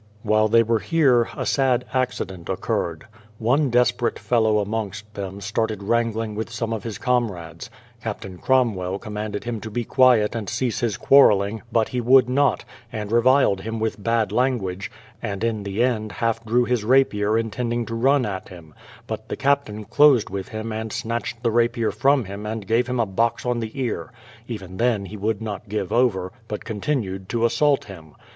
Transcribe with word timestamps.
While 0.23 0.47
they 0.47 0.63
were 0.63 0.79
here 0.79 1.29
a 1.37 1.45
sad 1.45 1.85
accident 1.93 2.49
occurred. 2.49 3.05
One 3.37 3.69
desperate 3.69 4.17
fellow 4.17 4.57
amongst 4.57 5.13
them 5.13 5.41
started 5.41 5.83
wrangling 5.83 6.33
with 6.33 6.49
some 6.49 6.73
of 6.73 6.81
his 6.81 6.97
comrades. 6.97 7.69
Captain 8.01 8.39
Cromwell 8.39 8.97
commanded 8.97 9.43
him 9.43 9.61
to 9.61 9.69
be 9.69 9.83
quiet 9.85 10.33
and 10.33 10.49
cease 10.49 10.79
his 10.79 10.97
quarreling; 10.97 11.61
but 11.71 11.89
he 11.89 12.01
would 12.01 12.27
not, 12.27 12.65
and 12.91 13.11
reviled 13.11 13.61
him 13.61 13.79
with 13.79 14.01
bad 14.01 14.31
language, 14.31 14.89
and 15.21 15.43
in 15.43 15.61
the 15.61 15.83
end 15.83 16.13
half 16.13 16.43
drew 16.43 16.65
his 16.65 16.83
rapier 16.83 17.37
intending 17.37 17.85
to 17.85 17.93
run 17.93 18.25
at 18.25 18.49
him; 18.49 18.73
but 19.05 19.29
the 19.29 19.37
captain 19.37 19.83
closed 19.85 20.31
with 20.31 20.47
him 20.47 20.71
and 20.71 20.91
snatched 20.91 21.43
the 21.43 21.51
rapier 21.51 21.91
from 21.91 22.25
him 22.25 22.43
and 22.47 22.65
gave 22.65 22.87
him 22.87 22.99
a 22.99 23.05
box 23.05 23.45
on 23.45 23.59
the 23.59 23.79
ear; 23.79 24.11
even 24.47 24.77
then 24.77 25.05
he 25.05 25.15
would 25.15 25.43
not 25.43 25.69
give 25.69 25.93
over, 25.93 26.31
but 26.47 26.65
continued 26.65 27.29
to 27.29 27.45
assault 27.45 27.85
him. 27.85 28.15